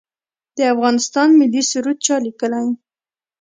[0.57, 2.67] د افغانستان ملي سرود چا لیکلی؟